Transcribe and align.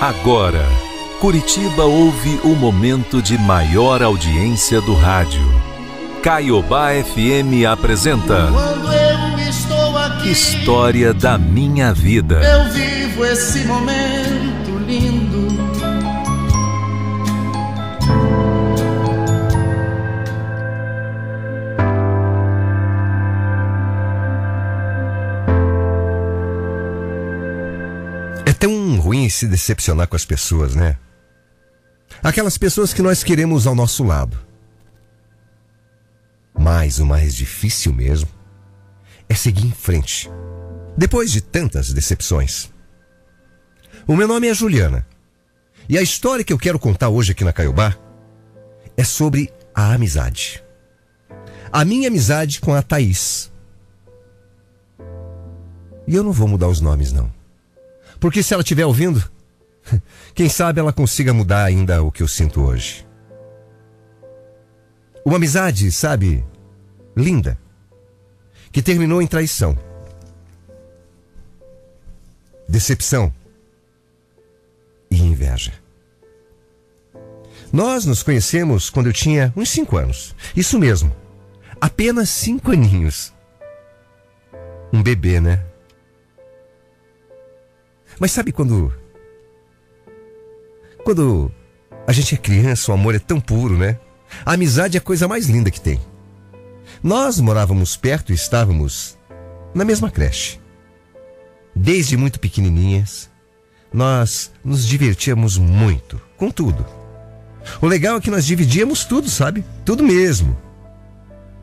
Agora, 0.00 0.64
Curitiba 1.20 1.84
ouve 1.84 2.40
o 2.42 2.54
momento 2.54 3.20
de 3.20 3.36
maior 3.36 4.02
audiência 4.02 4.80
do 4.80 4.94
rádio. 4.94 5.46
Caiobá 6.22 6.88
FM 6.94 7.66
apresenta. 7.70 8.48
Quando 8.50 8.90
eu 8.94 9.38
estou 9.40 9.98
aqui. 9.98 10.30
História 10.30 11.12
da 11.12 11.36
minha 11.36 11.92
vida. 11.92 12.40
Eu 12.42 12.72
vivo 12.72 13.26
esse 13.26 13.58
momento 13.66 14.78
lindo. 14.86 15.29
Ruim 28.98 29.28
se 29.28 29.46
decepcionar 29.46 30.08
com 30.08 30.16
as 30.16 30.24
pessoas, 30.24 30.74
né? 30.74 30.96
Aquelas 32.22 32.58
pessoas 32.58 32.92
que 32.92 33.02
nós 33.02 33.22
queremos 33.22 33.66
ao 33.66 33.74
nosso 33.74 34.04
lado. 34.04 34.38
Mas 36.58 36.98
o 36.98 37.06
mais 37.06 37.34
difícil 37.34 37.92
mesmo 37.92 38.28
é 39.28 39.34
seguir 39.34 39.66
em 39.66 39.72
frente. 39.72 40.30
Depois 40.96 41.30
de 41.30 41.40
tantas 41.40 41.92
decepções. 41.92 42.70
O 44.06 44.16
meu 44.16 44.26
nome 44.26 44.48
é 44.48 44.54
Juliana. 44.54 45.06
E 45.88 45.96
a 45.96 46.02
história 46.02 46.44
que 46.44 46.52
eu 46.52 46.58
quero 46.58 46.78
contar 46.78 47.08
hoje 47.08 47.32
aqui 47.32 47.44
na 47.44 47.52
Caiobá 47.52 47.96
é 48.96 49.04
sobre 49.04 49.52
a 49.74 49.92
amizade. 49.92 50.62
A 51.72 51.84
minha 51.84 52.08
amizade 52.08 52.60
com 52.60 52.74
a 52.74 52.82
Thaís. 52.82 53.50
E 56.06 56.14
eu 56.14 56.24
não 56.24 56.32
vou 56.32 56.48
mudar 56.48 56.68
os 56.68 56.80
nomes, 56.80 57.12
não. 57.12 57.39
Porque 58.20 58.42
se 58.42 58.52
ela 58.52 58.62
estiver 58.62 58.84
ouvindo, 58.84 59.24
quem 60.34 60.48
sabe 60.48 60.78
ela 60.78 60.92
consiga 60.92 61.32
mudar 61.32 61.64
ainda 61.64 62.02
o 62.02 62.12
que 62.12 62.22
eu 62.22 62.28
sinto 62.28 62.60
hoje. 62.62 63.06
Uma 65.24 65.36
amizade, 65.36 65.90
sabe, 65.90 66.44
linda, 67.16 67.58
que 68.70 68.82
terminou 68.82 69.20
em 69.20 69.26
traição, 69.26 69.76
decepção 72.68 73.32
e 75.10 75.20
inveja. 75.20 75.72
Nós 77.72 78.04
nos 78.04 78.22
conhecemos 78.22 78.90
quando 78.90 79.06
eu 79.06 79.12
tinha 79.12 79.52
uns 79.56 79.70
cinco 79.70 79.96
anos. 79.96 80.34
Isso 80.56 80.78
mesmo, 80.78 81.14
apenas 81.80 82.28
cinco 82.28 82.72
aninhos. 82.72 83.32
Um 84.92 85.02
bebê, 85.02 85.40
né? 85.40 85.69
Mas 88.20 88.32
sabe 88.32 88.52
quando. 88.52 88.92
Quando 91.02 91.50
a 92.06 92.12
gente 92.12 92.34
é 92.34 92.38
criança, 92.38 92.92
o 92.92 92.94
amor 92.94 93.14
é 93.14 93.18
tão 93.18 93.40
puro, 93.40 93.78
né? 93.78 93.98
A 94.44 94.52
amizade 94.52 94.98
é 94.98 95.00
a 95.00 95.02
coisa 95.02 95.26
mais 95.26 95.48
linda 95.48 95.70
que 95.70 95.80
tem. 95.80 95.98
Nós 97.02 97.40
morávamos 97.40 97.96
perto 97.96 98.30
e 98.30 98.34
estávamos 98.34 99.18
na 99.74 99.86
mesma 99.86 100.10
creche. 100.10 100.60
Desde 101.74 102.16
muito 102.16 102.38
pequenininhas, 102.38 103.30
nós 103.90 104.52
nos 104.62 104.86
divertíamos 104.86 105.56
muito, 105.56 106.20
com 106.36 106.50
tudo. 106.50 106.84
O 107.80 107.86
legal 107.86 108.18
é 108.18 108.20
que 108.20 108.30
nós 108.30 108.44
dividíamos 108.44 109.04
tudo, 109.04 109.30
sabe? 109.30 109.64
Tudo 109.84 110.02
mesmo. 110.02 110.56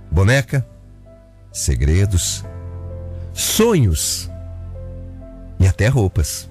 Boneca, 0.10 0.68
segredos, 1.52 2.44
sonhos 3.34 4.30
e 5.60 5.68
até 5.68 5.88
roupas. 5.88 6.50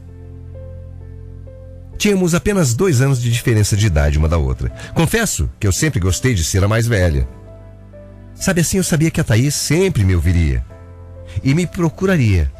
Tínhamos 1.98 2.34
apenas 2.34 2.74
dois 2.74 3.00
anos 3.00 3.20
de 3.20 3.30
diferença 3.30 3.76
de 3.76 3.86
idade 3.86 4.18
uma 4.18 4.28
da 4.28 4.36
outra. 4.36 4.70
Confesso 4.94 5.50
que 5.58 5.66
eu 5.66 5.72
sempre 5.72 5.98
gostei 5.98 6.34
de 6.34 6.44
ser 6.44 6.62
a 6.62 6.68
mais 6.68 6.86
velha. 6.86 7.26
Sabe 8.34 8.60
assim, 8.60 8.76
eu 8.76 8.84
sabia 8.84 9.10
que 9.10 9.20
a 9.20 9.24
Thaís 9.24 9.54
sempre 9.54 10.04
me 10.04 10.14
ouviria 10.14 10.64
e 11.42 11.54
me 11.54 11.66
procuraria 11.66 12.52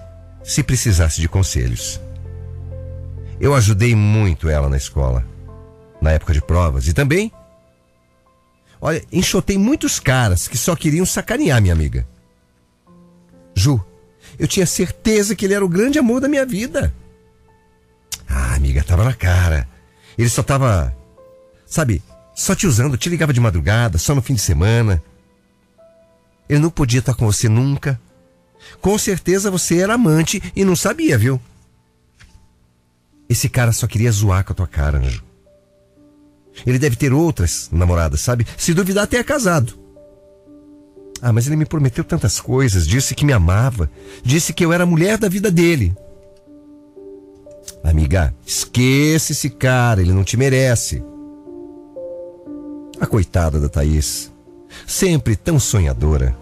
se 0.43 0.63
precisasse 0.63 1.21
de 1.21 1.29
conselhos. 1.29 2.01
Eu 3.39 3.55
ajudei 3.55 3.95
muito 3.95 4.49
ela 4.49 4.69
na 4.69 4.77
escola, 4.77 5.27
na 6.01 6.13
época 6.13 6.33
de 6.33 6.41
provas, 6.41 6.89
e 6.89 6.95
também. 6.95 7.31
Olha, 8.81 9.03
enxotei 9.13 9.59
muitos 9.59 10.01
caras 10.01 10.49
que 10.49 10.57
só 10.57 10.75
queriam 10.75 11.05
sacanear 11.05 11.61
minha 11.61 11.75
amiga. 11.75 12.07
Ju, 13.55 13.85
eu 14.39 14.47
tinha 14.47 14.67
certeza 14.67 15.35
que 15.35 15.45
ele 15.45 15.55
era 15.55 15.65
o 15.65 15.69
grande 15.69 15.99
amor 15.99 16.21
da 16.21 16.29
minha 16.29 16.45
vida. 16.45 16.93
Ah, 18.29 18.55
amiga, 18.55 18.83
tava 18.83 19.05
na 19.05 19.15
cara. 19.15 19.69
Ele 20.19 20.29
só 20.29 20.43
tava, 20.43 20.95
sabe, 21.67 22.03
só 22.35 22.55
te 22.55 22.67
usando, 22.67 22.97
te 22.97 23.09
ligava 23.09 23.33
de 23.33 23.41
madrugada, 23.41 23.99
só 23.99 24.15
no 24.15 24.23
fim 24.23 24.35
de 24.35 24.41
semana. 24.41 25.03
Ele 26.49 26.61
não 26.61 26.71
podia 26.71 27.01
estar 27.01 27.15
com 27.15 27.27
você 27.27 27.49
nunca. 27.49 28.01
Com 28.81 28.99
certeza 28.99 29.51
você 29.51 29.79
era 29.79 29.95
amante 29.95 30.43
e 30.55 30.65
não 30.65 30.77
sabia, 30.77 31.17
viu? 31.17 31.41
Esse 33.29 33.49
cara 33.49 33.73
só 33.73 33.87
queria 33.87 34.13
zoar 34.13 34.45
com 34.45 34.53
a 34.53 34.57
tua 34.57 34.67
cara, 34.67 34.99
Anjo. 34.99 35.25
Ele 36.65 36.79
deve 36.79 36.97
ter 36.97 37.13
outras 37.13 37.69
namoradas, 37.71 38.21
sabe? 38.21 38.47
Se 38.57 38.73
duvidar, 38.73 39.05
até 39.05 39.19
é 39.19 39.25
casado. 39.25 39.86
Ah, 41.21 41.33
mas 41.33 41.47
ele 41.47 41.57
me 41.57 41.65
prometeu 41.65 42.05
tantas 42.05 42.41
coisas, 42.41 42.87
disse 42.87 43.15
que 43.15 43.25
me 43.25 43.33
amava, 43.33 43.91
disse 44.23 44.53
que 44.53 44.65
eu 44.65 44.73
era 44.73 44.85
a 44.85 44.87
mulher 44.87 45.19
da 45.19 45.29
vida 45.29 45.51
dele. 45.51 45.97
Amiga, 47.83 48.35
esqueça 48.45 49.33
esse 49.33 49.49
cara, 49.49 50.01
ele 50.01 50.13
não 50.13 50.25
te 50.25 50.37
merece. 50.37 51.03
A 53.01 53.07
coitada 53.07 53.61
da 53.61 53.69
Thaís, 53.69 54.33
sempre 54.87 55.37
tão 55.37 55.59
sonhadora. 55.59 56.37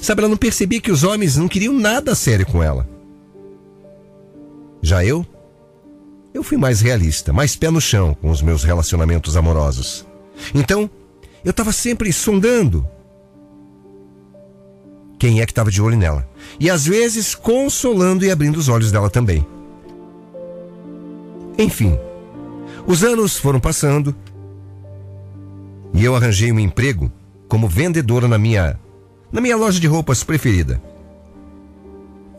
Sabe, 0.00 0.20
ela 0.20 0.28
não 0.28 0.36
percebia 0.36 0.80
que 0.80 0.90
os 0.90 1.04
homens 1.04 1.36
não 1.36 1.48
queriam 1.48 1.72
nada 1.72 2.14
sério 2.14 2.46
com 2.46 2.62
ela. 2.62 2.88
Já 4.82 5.04
eu? 5.04 5.24
Eu 6.32 6.42
fui 6.42 6.58
mais 6.58 6.80
realista, 6.80 7.32
mais 7.32 7.54
pé 7.54 7.70
no 7.70 7.80
chão 7.80 8.14
com 8.20 8.30
os 8.30 8.42
meus 8.42 8.64
relacionamentos 8.64 9.36
amorosos. 9.36 10.04
Então, 10.54 10.90
eu 11.44 11.50
estava 11.50 11.72
sempre 11.72 12.12
sondando 12.12 12.86
quem 15.24 15.40
é 15.40 15.46
que 15.46 15.52
estava 15.52 15.70
de 15.70 15.80
olho 15.80 15.96
nela. 15.96 16.28
E 16.60 16.68
às 16.68 16.84
vezes 16.84 17.34
consolando 17.34 18.26
e 18.26 18.30
abrindo 18.30 18.58
os 18.58 18.68
olhos 18.68 18.92
dela 18.92 19.08
também. 19.08 19.46
Enfim, 21.56 21.98
os 22.86 23.02
anos 23.02 23.38
foram 23.38 23.58
passando 23.58 24.14
e 25.94 26.04
eu 26.04 26.14
arranjei 26.14 26.52
um 26.52 26.60
emprego 26.60 27.10
como 27.48 27.66
vendedora 27.66 28.28
na 28.28 28.36
minha 28.36 28.78
na 29.32 29.40
minha 29.40 29.56
loja 29.56 29.80
de 29.80 29.86
roupas 29.86 30.22
preferida. 30.22 30.78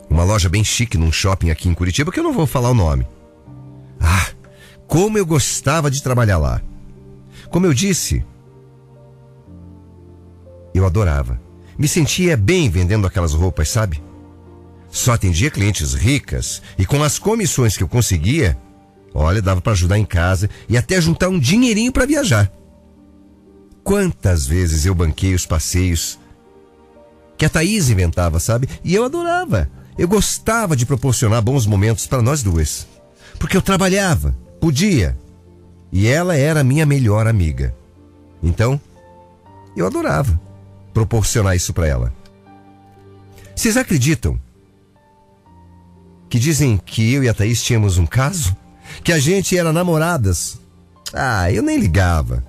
Uma 0.08 0.22
loja 0.22 0.48
bem 0.48 0.62
chique 0.62 0.96
num 0.96 1.10
shopping 1.10 1.50
aqui 1.50 1.68
em 1.68 1.74
Curitiba 1.74 2.12
que 2.12 2.20
eu 2.20 2.24
não 2.24 2.32
vou 2.32 2.46
falar 2.46 2.70
o 2.70 2.74
nome. 2.74 3.04
Ah, 4.00 4.28
como 4.86 5.18
eu 5.18 5.26
gostava 5.26 5.90
de 5.90 6.00
trabalhar 6.00 6.38
lá. 6.38 6.62
Como 7.50 7.66
eu 7.66 7.74
disse, 7.74 8.24
eu 10.72 10.86
adorava. 10.86 11.45
Me 11.78 11.86
sentia 11.86 12.36
bem 12.36 12.70
vendendo 12.70 13.06
aquelas 13.06 13.34
roupas, 13.34 13.68
sabe? 13.68 14.02
Só 14.90 15.12
atendia 15.12 15.50
clientes 15.50 15.92
ricas 15.92 16.62
e 16.78 16.86
com 16.86 17.02
as 17.02 17.18
comissões 17.18 17.76
que 17.76 17.82
eu 17.82 17.88
conseguia, 17.88 18.56
olha, 19.12 19.42
dava 19.42 19.60
para 19.60 19.72
ajudar 19.72 19.98
em 19.98 20.04
casa 20.04 20.48
e 20.68 20.76
até 20.76 21.00
juntar 21.00 21.28
um 21.28 21.38
dinheirinho 21.38 21.92
para 21.92 22.06
viajar. 22.06 22.50
Quantas 23.84 24.46
vezes 24.46 24.86
eu 24.86 24.94
banquei 24.94 25.34
os 25.34 25.44
passeios 25.44 26.18
que 27.36 27.44
a 27.44 27.48
Thaís 27.48 27.90
inventava, 27.90 28.40
sabe? 28.40 28.68
E 28.82 28.94
eu 28.94 29.04
adorava. 29.04 29.70
Eu 29.98 30.08
gostava 30.08 30.74
de 30.74 30.86
proporcionar 30.86 31.42
bons 31.42 31.66
momentos 31.66 32.06
para 32.06 32.22
nós 32.22 32.42
duas. 32.42 32.86
Porque 33.38 33.56
eu 33.56 33.62
trabalhava, 33.62 34.34
podia. 34.60 35.16
E 35.92 36.06
ela 36.06 36.36
era 36.36 36.64
minha 36.64 36.86
melhor 36.86 37.26
amiga. 37.26 37.74
Então, 38.42 38.80
eu 39.76 39.86
adorava 39.86 40.45
proporcionar 40.96 41.54
isso 41.54 41.74
para 41.74 41.86
ela. 41.86 42.12
Vocês 43.54 43.76
acreditam 43.76 44.40
que 46.26 46.38
dizem 46.38 46.78
que 46.78 47.12
eu 47.12 47.22
e 47.22 47.28
a 47.28 47.34
Thaís 47.34 47.62
tínhamos 47.62 47.98
um 47.98 48.06
caso? 48.06 48.56
Que 49.04 49.12
a 49.12 49.18
gente 49.18 49.58
era 49.58 49.74
namoradas? 49.74 50.58
Ah, 51.12 51.52
eu 51.52 51.62
nem 51.62 51.78
ligava. 51.78 52.42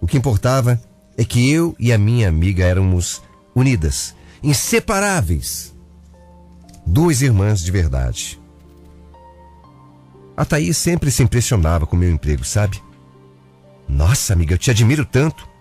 O 0.00 0.08
que 0.08 0.16
importava 0.18 0.80
é 1.16 1.24
que 1.24 1.48
eu 1.52 1.76
e 1.78 1.92
a 1.92 1.98
minha 1.98 2.28
amiga 2.28 2.64
éramos 2.64 3.22
unidas, 3.54 4.12
inseparáveis. 4.42 5.72
Duas 6.84 7.22
irmãs 7.22 7.60
de 7.60 7.70
verdade. 7.70 8.40
A 10.36 10.44
Thaís 10.44 10.76
sempre 10.76 11.12
se 11.12 11.22
impressionava 11.22 11.86
com 11.86 11.94
meu 11.94 12.10
emprego, 12.10 12.44
sabe? 12.44 12.82
Nossa, 13.88 14.32
amiga, 14.32 14.54
eu 14.54 14.58
te 14.58 14.72
admiro 14.72 15.04
tanto. 15.04 15.53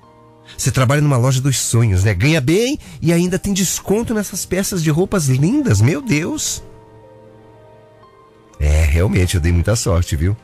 Você 0.57 0.71
trabalha 0.71 1.01
numa 1.01 1.17
loja 1.17 1.41
dos 1.41 1.57
sonhos, 1.57 2.03
né? 2.03 2.13
Ganha 2.13 2.41
bem 2.41 2.77
e 3.01 3.11
ainda 3.11 3.39
tem 3.39 3.53
desconto 3.53 4.13
nessas 4.13 4.45
peças 4.45 4.83
de 4.83 4.89
roupas 4.89 5.27
lindas, 5.27 5.81
meu 5.81 6.01
Deus. 6.01 6.63
É, 8.59 8.83
realmente 8.85 9.35
eu 9.35 9.41
dei 9.41 9.51
muita 9.51 9.75
sorte, 9.75 10.15
viu? 10.15 10.37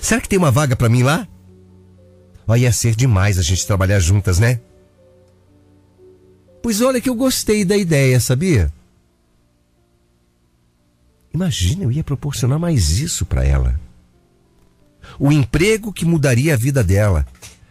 Será 0.00 0.20
que 0.20 0.28
tem 0.28 0.38
uma 0.38 0.50
vaga 0.50 0.76
para 0.76 0.88
mim 0.88 1.02
lá? 1.02 1.26
Olha, 2.46 2.60
ia 2.60 2.72
ser 2.72 2.94
demais 2.94 3.38
a 3.38 3.42
gente 3.42 3.66
trabalhar 3.66 3.98
juntas, 4.00 4.38
né? 4.38 4.60
Pois 6.62 6.80
olha 6.80 7.00
que 7.00 7.08
eu 7.08 7.14
gostei 7.14 7.64
da 7.64 7.76
ideia, 7.76 8.18
sabia? 8.20 8.72
Imagina, 11.32 11.84
eu 11.84 11.92
ia 11.92 12.02
proporcionar 12.02 12.58
mais 12.58 12.98
isso 12.98 13.24
para 13.24 13.44
ela. 13.44 13.78
O 15.18 15.30
emprego 15.30 15.92
que 15.92 16.04
mudaria 16.04 16.54
a 16.54 16.56
vida 16.56 16.82
dela, 16.82 17.26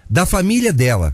da 0.10 0.25
família 0.25 0.72
dela. 0.72 1.14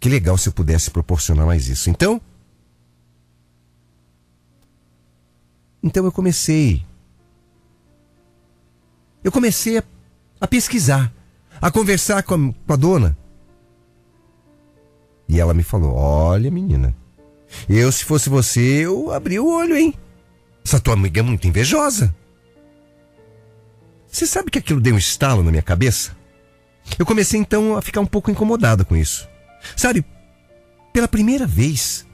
Que 0.00 0.08
legal 0.08 0.38
se 0.38 0.48
eu 0.48 0.52
pudesse 0.52 0.90
proporcionar 0.90 1.46
mais 1.46 1.68
isso. 1.68 1.90
Então, 1.90 2.18
então 5.82 6.04
eu 6.06 6.10
comecei. 6.10 6.84
Eu 9.22 9.30
comecei 9.30 9.76
a, 9.76 9.84
a 10.40 10.48
pesquisar, 10.48 11.12
a 11.60 11.70
conversar 11.70 12.22
com 12.22 12.34
a, 12.34 12.66
com 12.66 12.72
a 12.72 12.76
dona. 12.76 13.16
E 15.28 15.38
ela 15.38 15.52
me 15.52 15.62
falou: 15.62 15.94
Olha, 15.94 16.50
menina, 16.50 16.96
eu, 17.68 17.92
se 17.92 18.02
fosse 18.04 18.30
você, 18.30 18.86
eu 18.86 19.12
abri 19.12 19.38
o 19.38 19.46
olho, 19.46 19.76
hein? 19.76 19.94
Essa 20.64 20.80
tua 20.80 20.94
amiga 20.94 21.20
é 21.20 21.22
muito 21.22 21.46
invejosa. 21.46 22.14
Você 24.08 24.26
sabe 24.26 24.50
que 24.50 24.58
aquilo 24.58 24.80
deu 24.80 24.94
um 24.94 24.98
estalo 24.98 25.42
na 25.42 25.50
minha 25.50 25.62
cabeça? 25.62 26.16
Eu 26.98 27.06
comecei 27.06 27.38
então 27.38 27.76
a 27.76 27.82
ficar 27.82 28.00
um 28.00 28.06
pouco 28.06 28.30
incomodada 28.30 28.84
com 28.84 28.96
isso. 28.96 29.29
Sabe, 29.76 30.04
pela 30.92 31.08
primeira 31.08 31.46
vez, 31.46 32.06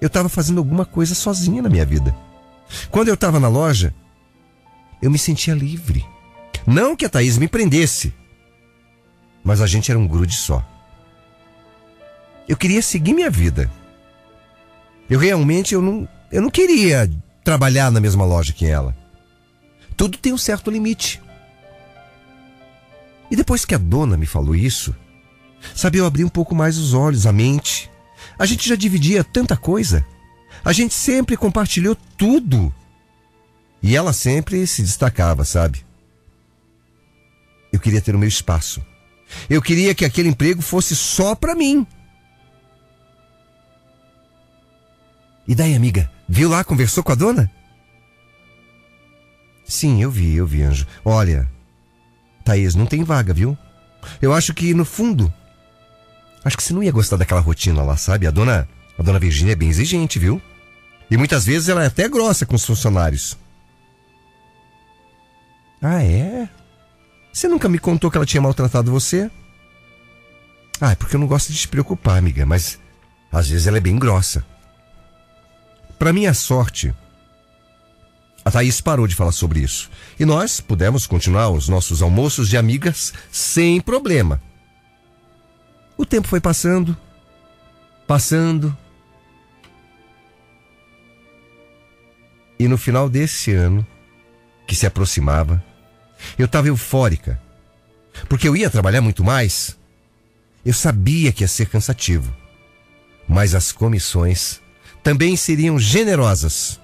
eu 0.00 0.06
estava 0.06 0.28
fazendo 0.28 0.58
alguma 0.58 0.84
coisa 0.84 1.14
sozinha 1.14 1.62
na 1.62 1.68
minha 1.68 1.84
vida. 1.84 2.14
Quando 2.90 3.08
eu 3.08 3.14
estava 3.14 3.40
na 3.40 3.48
loja, 3.48 3.94
eu 5.00 5.10
me 5.10 5.18
sentia 5.18 5.54
livre. 5.54 6.04
Não 6.66 6.96
que 6.96 7.04
a 7.04 7.08
Thaís 7.08 7.38
me 7.38 7.48
prendesse, 7.48 8.12
mas 9.44 9.60
a 9.60 9.66
gente 9.66 9.90
era 9.90 9.98
um 9.98 10.08
grude 10.08 10.34
só. 10.34 10.64
Eu 12.48 12.56
queria 12.56 12.82
seguir 12.82 13.14
minha 13.14 13.30
vida. 13.30 13.70
Eu 15.08 15.18
realmente 15.18 15.74
eu 15.74 15.80
não, 15.80 16.08
eu 16.30 16.42
não 16.42 16.50
queria 16.50 17.10
trabalhar 17.44 17.90
na 17.90 18.00
mesma 18.00 18.24
loja 18.24 18.52
que 18.52 18.66
ela. 18.66 18.96
Tudo 19.96 20.18
tem 20.18 20.32
um 20.32 20.38
certo 20.38 20.70
limite. 20.70 21.22
E 23.30 23.36
depois 23.36 23.64
que 23.64 23.74
a 23.74 23.78
dona 23.78 24.16
me 24.16 24.26
falou 24.26 24.54
isso, 24.54 24.94
sabe, 25.74 25.98
eu 25.98 26.06
abri 26.06 26.24
um 26.24 26.28
pouco 26.28 26.54
mais 26.54 26.78
os 26.78 26.94
olhos, 26.94 27.26
a 27.26 27.32
mente. 27.32 27.90
A 28.38 28.46
gente 28.46 28.68
já 28.68 28.76
dividia 28.76 29.24
tanta 29.24 29.56
coisa. 29.56 30.04
A 30.64 30.72
gente 30.72 30.94
sempre 30.94 31.36
compartilhou 31.36 31.96
tudo. 32.16 32.74
E 33.82 33.94
ela 33.94 34.12
sempre 34.12 34.66
se 34.66 34.82
destacava, 34.82 35.44
sabe? 35.44 35.84
Eu 37.72 37.78
queria 37.78 38.00
ter 38.00 38.14
o 38.14 38.18
meu 38.18 38.28
espaço. 38.28 38.84
Eu 39.50 39.60
queria 39.60 39.94
que 39.94 40.04
aquele 40.04 40.28
emprego 40.28 40.62
fosse 40.62 40.96
só 40.96 41.34
para 41.34 41.54
mim. 41.54 41.86
E 45.46 45.54
daí, 45.54 45.74
amiga? 45.74 46.10
Viu 46.28 46.48
lá, 46.48 46.64
conversou 46.64 47.04
com 47.04 47.12
a 47.12 47.14
dona? 47.14 47.50
Sim, 49.64 50.02
eu 50.02 50.10
vi, 50.10 50.34
eu 50.34 50.46
vi, 50.46 50.62
anjo. 50.62 50.86
Olha, 51.04 51.48
Thaís, 52.44 52.74
não 52.74 52.86
tem 52.86 53.04
vaga, 53.04 53.32
viu? 53.34 53.56
Eu 54.22 54.32
acho 54.32 54.54
que, 54.54 54.72
no 54.74 54.84
fundo, 54.84 55.32
acho 56.46 56.56
que 56.56 56.62
você 56.62 56.72
não 56.72 56.82
ia 56.82 56.92
gostar 56.92 57.16
daquela 57.16 57.40
rotina 57.40 57.82
lá, 57.82 57.96
sabe? 57.96 58.26
A 58.26 58.30
dona, 58.30 58.68
a 58.96 59.02
dona 59.02 59.18
Virgínia 59.18 59.52
é 59.52 59.56
bem 59.56 59.68
exigente, 59.68 60.18
viu? 60.18 60.40
E 61.10 61.16
muitas 61.16 61.44
vezes 61.44 61.68
ela 61.68 61.82
é 61.82 61.86
até 61.86 62.08
grossa 62.08 62.46
com 62.46 62.54
os 62.54 62.64
funcionários. 62.64 63.36
Ah, 65.82 66.02
é? 66.02 66.48
Você 67.32 67.48
nunca 67.48 67.68
me 67.68 67.78
contou 67.78 68.10
que 68.10 68.16
ela 68.16 68.24
tinha 68.24 68.40
maltratado 68.40 68.90
você? 68.90 69.30
Ah, 70.80 70.92
é 70.92 70.94
porque 70.94 71.16
eu 71.16 71.20
não 71.20 71.26
gosto 71.26 71.52
de 71.52 71.58
te 71.58 71.68
preocupar, 71.68 72.16
amiga, 72.16 72.46
mas 72.46 72.78
às 73.32 73.48
vezes 73.48 73.66
ela 73.66 73.78
é 73.78 73.80
bem 73.80 73.98
grossa. 73.98 74.44
Para 75.98 76.12
minha 76.12 76.32
sorte, 76.32 76.94
a 78.44 78.50
Thaís 78.50 78.80
parou 78.80 79.08
de 79.08 79.16
falar 79.16 79.32
sobre 79.32 79.60
isso. 79.60 79.90
E 80.18 80.24
nós 80.24 80.60
pudemos 80.60 81.06
continuar 81.06 81.50
os 81.50 81.68
nossos 81.68 82.02
almoços 82.02 82.48
de 82.48 82.56
amigas 82.56 83.12
sem 83.32 83.80
problema. 83.80 84.40
O 85.96 86.04
tempo 86.04 86.28
foi 86.28 86.40
passando, 86.40 86.96
passando. 88.06 88.76
E 92.58 92.68
no 92.68 92.78
final 92.78 93.08
desse 93.08 93.52
ano, 93.52 93.86
que 94.66 94.74
se 94.74 94.86
aproximava, 94.86 95.62
eu 96.38 96.46
estava 96.46 96.68
eufórica. 96.68 97.40
Porque 98.28 98.48
eu 98.48 98.56
ia 98.56 98.70
trabalhar 98.70 99.00
muito 99.00 99.22
mais. 99.22 99.76
Eu 100.64 100.72
sabia 100.72 101.32
que 101.32 101.44
ia 101.44 101.48
ser 101.48 101.66
cansativo. 101.66 102.34
Mas 103.28 103.54
as 103.54 103.72
comissões 103.72 104.60
também 105.02 105.36
seriam 105.36 105.78
generosas. 105.78 106.80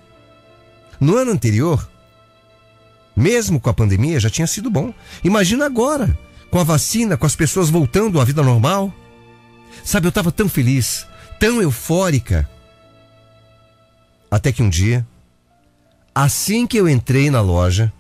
No 1.01 1.17
ano 1.17 1.33
anterior, 1.33 1.91
mesmo 3.17 3.61
com 3.61 3.71
a 3.71 3.75
pandemia, 3.75 4.21
já 4.21 4.31
tinha 4.31 4.47
sido 4.47 4.71
bom. 4.71 4.95
Imagina 5.25 5.67
agora, 5.67 6.17
com 6.51 6.59
a 6.59 6.65
vacina, 6.65 7.17
com 7.17 7.27
as 7.27 7.35
pessoas 7.37 7.71
voltando 7.71 8.21
à 8.21 8.25
vida 8.25 8.43
normal. 8.43 8.93
Sabe, 9.85 10.07
eu 10.07 10.11
estava 10.11 10.31
tão 10.31 10.49
feliz, 10.49 11.07
tão 11.39 11.61
eufórica. 11.61 12.49
Até 14.31 14.53
que 14.53 14.63
um 14.63 14.69
dia, 14.69 15.07
assim 16.15 16.67
que 16.67 16.77
eu 16.77 16.89
entrei 16.89 17.31
na 17.31 17.41
loja, 17.41 17.93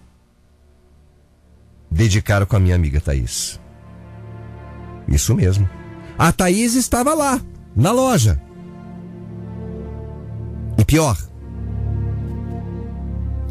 dedicaram 1.90 2.46
com 2.46 2.56
a 2.56 2.60
minha 2.60 2.74
amiga 2.74 3.00
Thaís. 3.00 3.60
Isso 5.08 5.34
mesmo. 5.34 5.68
A 6.18 6.32
Thaís 6.32 6.74
estava 6.74 7.14
lá, 7.14 7.40
na 7.74 7.92
loja. 7.92 8.40
E 10.78 10.84
pior, 10.84 11.16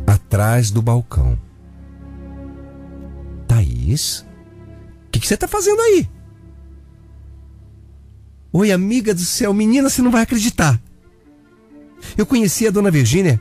atrás 0.07 0.71
do 0.71 0.81
balcão. 0.81 1.37
Thaís? 3.47 4.25
O 5.07 5.11
que 5.11 5.27
você 5.27 5.33
está 5.33 5.47
fazendo 5.47 5.81
aí? 5.81 6.09
Oi, 8.53 8.71
amiga 8.71 9.13
do 9.13 9.21
céu, 9.21 9.53
menina, 9.53 9.89
você 9.89 10.01
não 10.01 10.11
vai 10.11 10.23
acreditar. 10.23 10.79
Eu 12.17 12.25
conheci 12.25 12.67
a 12.67 12.71
dona 12.71 12.91
Virgínia. 12.91 13.39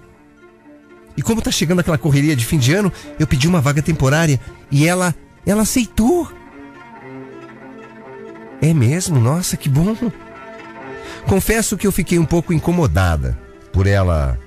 E 1.16 1.22
como 1.22 1.42
tá 1.42 1.50
chegando 1.50 1.80
aquela 1.80 1.98
correria 1.98 2.36
de 2.36 2.46
fim 2.46 2.58
de 2.58 2.72
ano, 2.72 2.92
eu 3.18 3.26
pedi 3.26 3.48
uma 3.48 3.60
vaga 3.60 3.82
temporária 3.82 4.40
e 4.70 4.86
ela, 4.86 5.12
ela 5.44 5.62
aceitou. 5.62 6.30
É 8.62 8.72
mesmo? 8.72 9.18
Nossa, 9.18 9.56
que 9.56 9.68
bom. 9.68 9.96
Confesso 11.26 11.76
que 11.76 11.86
eu 11.86 11.92
fiquei 11.92 12.18
um 12.18 12.24
pouco 12.24 12.52
incomodada 12.52 13.36
por 13.72 13.88
ela 13.88 14.38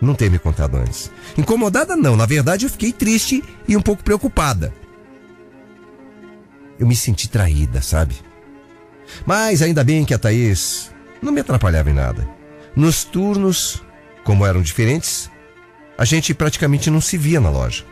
não 0.00 0.14
ter 0.14 0.30
me 0.30 0.38
contado 0.38 0.76
antes. 0.76 1.10
Incomodada 1.36 1.96
não, 1.96 2.16
na 2.16 2.26
verdade 2.26 2.66
eu 2.66 2.70
fiquei 2.70 2.92
triste 2.92 3.42
e 3.66 3.76
um 3.76 3.82
pouco 3.82 4.04
preocupada. 4.04 4.72
Eu 6.78 6.86
me 6.86 6.94
senti 6.94 7.28
traída, 7.28 7.82
sabe? 7.82 8.14
Mas 9.26 9.62
ainda 9.62 9.84
bem 9.84 10.04
que 10.04 10.14
a 10.14 10.18
Thaís 10.18 10.92
não 11.22 11.32
me 11.32 11.40
atrapalhava 11.40 11.90
em 11.90 11.94
nada. 11.94 12.28
Nos 12.76 13.04
turnos, 13.04 13.82
como 14.24 14.44
eram 14.44 14.62
diferentes, 14.62 15.30
a 15.96 16.04
gente 16.04 16.34
praticamente 16.34 16.90
não 16.90 17.00
se 17.00 17.16
via 17.16 17.40
na 17.40 17.50
loja. 17.50 17.84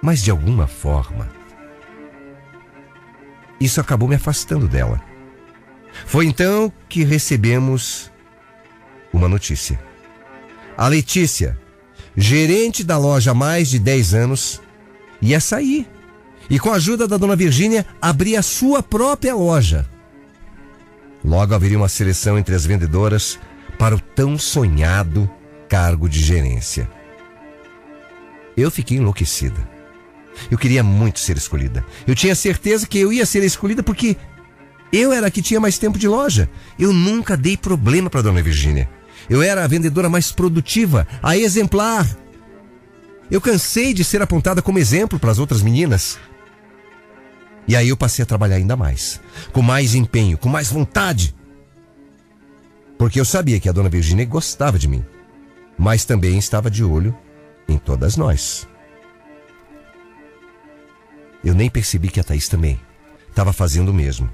Mas 0.00 0.22
de 0.22 0.30
alguma 0.30 0.66
forma, 0.66 1.28
isso 3.60 3.80
acabou 3.80 4.08
me 4.08 4.14
afastando 4.14 4.68
dela. 4.68 5.00
Foi 6.04 6.26
então 6.26 6.72
que 6.88 7.04
recebemos 7.04 8.12
uma 9.12 9.28
notícia. 9.28 9.80
A 10.76 10.88
Letícia, 10.88 11.58
gerente 12.14 12.84
da 12.84 12.98
loja 12.98 13.30
há 13.30 13.34
mais 13.34 13.68
de 13.68 13.78
10 13.78 14.14
anos, 14.14 14.60
ia 15.22 15.40
sair. 15.40 15.88
E 16.48 16.58
com 16.58 16.70
a 16.70 16.76
ajuda 16.76 17.08
da 17.08 17.16
dona 17.16 17.36
Virgínia, 17.36 17.86
abrir 18.00 18.36
a 18.36 18.42
sua 18.42 18.82
própria 18.82 19.34
loja. 19.34 19.86
Logo 21.24 21.54
haveria 21.54 21.78
uma 21.78 21.88
seleção 21.88 22.38
entre 22.38 22.54
as 22.54 22.64
vendedoras 22.64 23.38
para 23.78 23.96
o 23.96 24.00
tão 24.00 24.38
sonhado 24.38 25.28
cargo 25.68 26.08
de 26.08 26.20
gerência. 26.20 26.88
Eu 28.56 28.70
fiquei 28.70 28.96
enlouquecida. 28.96 29.76
Eu 30.50 30.56
queria 30.56 30.82
muito 30.82 31.18
ser 31.18 31.36
escolhida. 31.36 31.84
Eu 32.06 32.14
tinha 32.14 32.34
certeza 32.34 32.86
que 32.86 32.98
eu 32.98 33.12
ia 33.12 33.26
ser 33.26 33.42
escolhida 33.42 33.82
porque 33.82 34.16
eu 34.92 35.12
era 35.12 35.26
a 35.26 35.30
que 35.30 35.42
tinha 35.42 35.60
mais 35.60 35.78
tempo 35.78 35.98
de 35.98 36.06
loja. 36.06 36.48
Eu 36.78 36.92
nunca 36.92 37.36
dei 37.36 37.56
problema 37.56 38.08
para 38.08 38.22
dona 38.22 38.42
Virgínia. 38.42 38.88
Eu 39.28 39.42
era 39.42 39.64
a 39.64 39.66
vendedora 39.66 40.08
mais 40.08 40.30
produtiva, 40.30 41.06
a 41.22 41.36
exemplar. 41.36 42.06
Eu 43.30 43.40
cansei 43.40 43.92
de 43.92 44.04
ser 44.04 44.22
apontada 44.22 44.62
como 44.62 44.78
exemplo 44.78 45.18
para 45.18 45.32
as 45.32 45.38
outras 45.38 45.62
meninas. 45.62 46.18
E 47.68 47.74
aí 47.74 47.88
eu 47.88 47.96
passei 47.96 48.22
a 48.22 48.26
trabalhar 48.26 48.56
ainda 48.56 48.76
mais, 48.76 49.20
com 49.52 49.60
mais 49.60 49.94
empenho, 49.94 50.38
com 50.38 50.48
mais 50.48 50.70
vontade. 50.70 51.34
Porque 52.96 53.20
eu 53.20 53.24
sabia 53.24 53.58
que 53.58 53.68
a 53.68 53.72
dona 53.72 53.88
Virgínia 53.88 54.24
gostava 54.24 54.78
de 54.78 54.88
mim, 54.88 55.04
mas 55.76 56.04
também 56.04 56.38
estava 56.38 56.70
de 56.70 56.84
olho 56.84 57.16
em 57.68 57.76
todas 57.76 58.16
nós. 58.16 58.68
Eu 61.44 61.54
nem 61.54 61.68
percebi 61.68 62.08
que 62.08 62.20
a 62.20 62.24
Thaís 62.24 62.48
também 62.48 62.80
estava 63.28 63.52
fazendo 63.52 63.90
o 63.90 63.94
mesmo. 63.94 64.30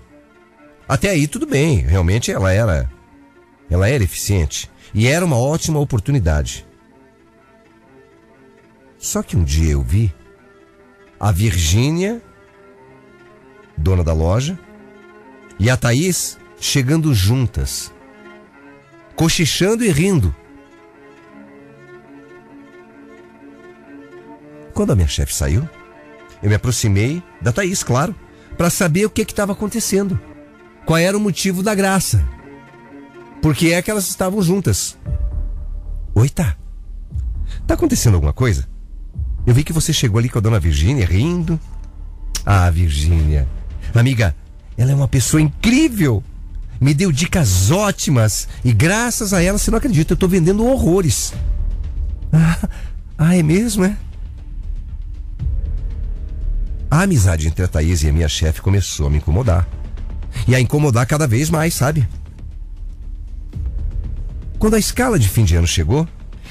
Até 0.88 1.10
aí 1.10 1.26
tudo 1.26 1.46
bem, 1.46 1.78
realmente 1.78 2.30
ela 2.30 2.52
era 2.52 2.90
ela 3.70 3.88
era 3.88 4.04
eficiente 4.04 4.70
e 4.92 5.06
era 5.06 5.24
uma 5.24 5.38
ótima 5.38 5.80
oportunidade. 5.80 6.66
Só 8.98 9.22
que 9.22 9.36
um 9.36 9.42
dia 9.42 9.72
eu 9.72 9.82
vi 9.82 10.14
a 11.18 11.32
Virgínia, 11.32 12.22
dona 13.82 14.02
da 14.02 14.12
loja, 14.12 14.58
e 15.58 15.68
a 15.68 15.76
Thaís 15.76 16.38
chegando 16.58 17.12
juntas, 17.12 17.92
cochichando 19.14 19.84
e 19.84 19.90
rindo. 19.90 20.34
Quando 24.72 24.92
a 24.92 24.96
minha 24.96 25.08
chefe 25.08 25.34
saiu, 25.34 25.68
eu 26.42 26.48
me 26.48 26.54
aproximei 26.54 27.22
da 27.40 27.52
Thaís, 27.52 27.82
claro, 27.82 28.14
para 28.56 28.70
saber 28.70 29.04
o 29.04 29.10
que 29.10 29.22
estava 29.22 29.52
acontecendo. 29.52 30.18
Qual 30.86 30.98
era 30.98 31.16
o 31.16 31.20
motivo 31.20 31.62
da 31.62 31.74
graça. 31.74 32.26
Por 33.40 33.54
que 33.54 33.72
é 33.72 33.82
que 33.82 33.90
elas 33.90 34.08
estavam 34.08 34.42
juntas? 34.42 34.96
Oi, 36.14 36.28
tá. 36.28 36.56
Tá 37.66 37.74
acontecendo 37.74 38.14
alguma 38.14 38.32
coisa? 38.32 38.68
Eu 39.46 39.54
vi 39.54 39.64
que 39.64 39.72
você 39.72 39.92
chegou 39.92 40.18
ali 40.18 40.28
com 40.28 40.38
a 40.38 40.40
dona 40.40 40.60
Virgínia 40.60 41.04
rindo. 41.04 41.58
Ah, 42.44 42.70
Virgínia. 42.70 43.48
Amiga, 43.94 44.34
ela 44.76 44.92
é 44.92 44.94
uma 44.94 45.08
pessoa 45.08 45.40
incrível. 45.40 46.22
Me 46.80 46.94
deu 46.94 47.12
dicas 47.12 47.70
ótimas 47.70 48.48
e 48.64 48.72
graças 48.72 49.32
a 49.32 49.42
ela, 49.42 49.58
você 49.58 49.70
não 49.70 49.78
acredita, 49.78 50.14
eu 50.14 50.16
tô 50.16 50.26
vendendo 50.26 50.66
horrores. 50.66 51.32
Ah, 52.32 52.68
ah 53.18 53.36
é 53.36 53.42
mesmo, 53.42 53.84
é? 53.84 53.96
A 56.90 57.02
amizade 57.02 57.46
entre 57.46 57.64
a 57.64 57.68
Thaís 57.68 58.02
e 58.02 58.08
a 58.08 58.12
minha 58.12 58.28
chefe 58.28 58.60
começou 58.60 59.06
a 59.06 59.10
me 59.10 59.18
incomodar. 59.18 59.68
E 60.48 60.54
a 60.54 60.60
incomodar 60.60 61.06
cada 61.06 61.26
vez 61.26 61.50
mais, 61.50 61.74
sabe? 61.74 62.06
Quando 64.58 64.74
a 64.74 64.78
escala 64.78 65.18
de 65.18 65.28
fim 65.28 65.44
de 65.44 65.56
ano 65.56 65.66
chegou, 65.66 66.06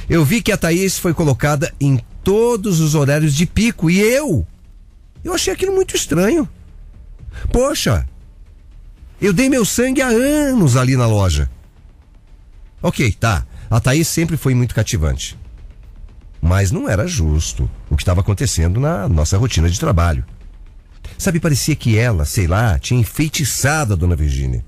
eu 0.10 0.24
vi 0.24 0.42
que 0.42 0.52
a 0.52 0.58
Thaís 0.58 0.98
foi 0.98 1.14
colocada 1.14 1.74
em 1.80 2.00
todos 2.24 2.80
os 2.80 2.96
horários 2.96 3.36
de 3.36 3.46
pico 3.46 3.90
e 3.90 4.00
eu. 4.00 4.46
Eu 5.24 5.34
achei 5.34 5.54
aquilo 5.54 5.74
muito 5.74 5.96
estranho. 5.96 6.48
Poxa, 7.52 8.08
eu 9.22 9.34
dei 9.34 9.50
meu 9.50 9.64
sangue 9.66 10.02
há 10.02 10.08
anos 10.08 10.76
ali 10.76 10.96
na 10.96 11.06
loja. 11.06 11.50
Ok, 12.82 13.12
tá. 13.14 13.46
A 13.70 13.80
Thaís 13.80 14.08
sempre 14.08 14.36
foi 14.36 14.54
muito 14.56 14.74
cativante. 14.76 15.38
Mas 16.42 16.72
não 16.72 16.90
era 16.90 17.08
justo 17.08 17.70
o 17.90 17.96
que 17.96 18.02
estava 18.02 18.22
acontecendo 18.22 18.80
na 18.80 19.08
nossa 19.08 19.38
rotina 19.38 19.70
de 19.70 19.80
trabalho. 19.80 20.26
Sabe, 21.18 21.40
parecia 21.40 21.76
que 21.76 21.98
ela, 21.98 22.26
sei 22.26 22.48
lá, 22.48 22.80
tinha 22.80 23.00
enfeitiçado 23.00 23.94
a 23.94 23.96
dona 23.96 24.16
Virgínia. 24.16 24.66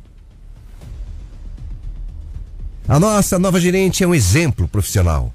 A 2.88 3.00
nossa 3.00 3.40
nova 3.40 3.60
gerente 3.60 4.04
é 4.04 4.08
um 4.08 4.14
exemplo 4.14 4.68
profissional. 4.68 5.34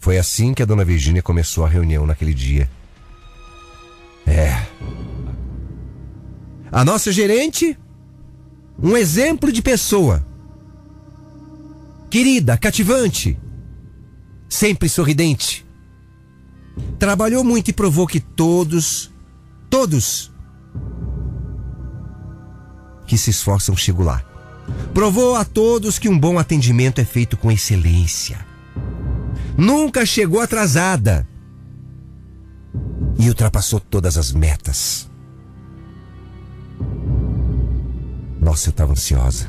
Foi 0.00 0.18
assim 0.18 0.52
que 0.52 0.62
a 0.62 0.66
dona 0.66 0.84
Virgínia 0.84 1.22
começou 1.22 1.64
a 1.64 1.68
reunião 1.68 2.06
naquele 2.06 2.34
dia. 2.34 2.68
É. 4.26 4.66
A 6.70 6.84
nossa 6.84 7.10
gerente, 7.10 7.78
um 8.82 8.96
exemplo 8.96 9.50
de 9.50 9.62
pessoa. 9.62 10.24
Querida, 12.10 12.56
cativante, 12.56 13.38
sempre 14.48 14.88
sorridente. 14.88 15.66
Trabalhou 16.98 17.42
muito 17.42 17.68
e 17.68 17.72
provou 17.72 18.06
que 18.06 18.20
todos, 18.20 19.10
todos 19.68 20.32
que 23.06 23.16
se 23.16 23.30
esforçam 23.30 23.76
chegam 23.76 24.04
lá. 24.04 24.22
Provou 24.92 25.34
a 25.34 25.44
todos 25.44 25.98
que 25.98 26.08
um 26.08 26.18
bom 26.18 26.38
atendimento 26.38 27.00
é 27.00 27.04
feito 27.04 27.36
com 27.36 27.50
excelência. 27.50 28.46
Nunca 29.56 30.04
chegou 30.06 30.40
atrasada. 30.40 31.26
E 33.18 33.28
ultrapassou 33.28 33.80
todas 33.80 34.16
as 34.16 34.32
metas. 34.32 35.07
Nossa, 38.40 38.68
eu 38.68 38.70
estava 38.70 38.92
ansiosa. 38.92 39.48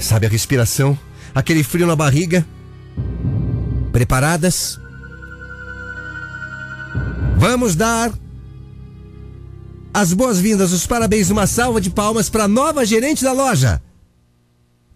Sabe 0.00 0.26
a 0.26 0.28
respiração? 0.28 0.98
Aquele 1.34 1.62
frio 1.62 1.86
na 1.86 1.96
barriga? 1.96 2.46
Preparadas? 3.92 4.78
Vamos 7.36 7.74
dar 7.74 8.12
as 9.92 10.12
boas-vindas, 10.12 10.72
os 10.72 10.86
parabéns, 10.86 11.30
uma 11.30 11.46
salva 11.46 11.80
de 11.80 11.90
palmas 11.90 12.28
para 12.28 12.44
a 12.44 12.48
nova 12.48 12.84
gerente 12.84 13.24
da 13.24 13.32
loja, 13.32 13.82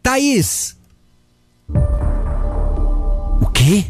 Thaís. 0.03 0.77
O 3.41 3.47
quê? 3.53 3.87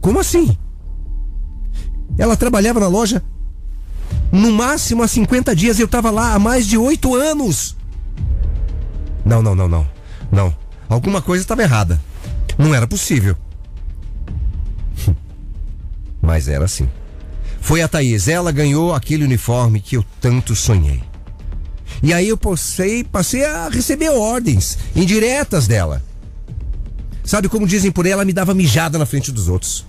Como 0.00 0.18
assim? 0.18 0.56
Ela 2.18 2.36
trabalhava 2.36 2.80
na 2.80 2.88
loja 2.88 3.22
no 4.36 4.52
máximo 4.52 5.02
há 5.02 5.08
50 5.08 5.56
dias. 5.56 5.78
Eu 5.78 5.86
estava 5.86 6.10
lá 6.10 6.34
há 6.34 6.38
mais 6.38 6.66
de 6.66 6.76
oito 6.76 7.14
anos. 7.14 7.76
Não, 9.24 9.42
não, 9.42 9.54
não, 9.54 9.68
não. 9.68 9.88
Não. 10.30 10.54
Alguma 10.88 11.22
coisa 11.22 11.42
estava 11.42 11.62
errada. 11.62 12.00
Não 12.58 12.74
era 12.74 12.86
possível. 12.86 13.36
Mas 16.22 16.48
era 16.48 16.64
assim. 16.64 16.88
Foi 17.60 17.82
a 17.82 17.88
Thaís, 17.88 18.28
ela 18.28 18.52
ganhou 18.52 18.94
aquele 18.94 19.24
uniforme 19.24 19.80
que 19.80 19.96
eu 19.96 20.04
tanto 20.20 20.54
sonhei. 20.54 21.02
E 22.02 22.12
aí 22.12 22.28
eu 22.28 22.36
passei, 22.36 23.02
passei 23.02 23.44
a 23.44 23.68
receber 23.68 24.10
ordens 24.10 24.78
indiretas 24.94 25.66
dela. 25.66 26.02
Sabe 27.24 27.48
como 27.48 27.66
dizem 27.66 27.90
por 27.90 28.06
ela, 28.06 28.24
me 28.24 28.32
dava 28.32 28.54
mijada 28.54 28.98
na 28.98 29.06
frente 29.06 29.32
dos 29.32 29.48
outros. 29.48 29.84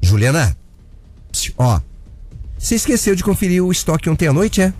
Juliana, 0.00 0.56
ó, 1.58 1.80
você 2.58 2.74
esqueceu 2.74 3.14
de 3.14 3.22
conferir 3.22 3.62
o 3.62 3.70
estoque 3.70 4.08
ontem 4.08 4.28
à 4.28 4.32
noite, 4.32 4.60
é? 4.60 4.72